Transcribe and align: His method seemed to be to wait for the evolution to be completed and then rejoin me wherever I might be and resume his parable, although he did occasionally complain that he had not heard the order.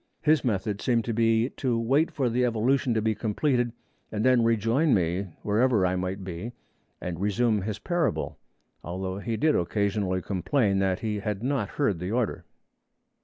His 0.23 0.43
method 0.43 0.81
seemed 0.81 1.05
to 1.05 1.13
be 1.13 1.49
to 1.57 1.77
wait 1.79 2.09
for 2.09 2.27
the 2.27 2.43
evolution 2.43 2.95
to 2.95 3.03
be 3.03 3.13
completed 3.13 3.71
and 4.11 4.25
then 4.25 4.43
rejoin 4.43 4.95
me 4.95 5.27
wherever 5.43 5.85
I 5.85 5.95
might 5.95 6.23
be 6.23 6.53
and 6.99 7.21
resume 7.21 7.61
his 7.61 7.77
parable, 7.77 8.39
although 8.83 9.19
he 9.19 9.37
did 9.37 9.55
occasionally 9.55 10.23
complain 10.23 10.79
that 10.79 11.01
he 11.01 11.19
had 11.19 11.43
not 11.43 11.69
heard 11.77 11.99
the 11.99 12.09
order. 12.11 12.45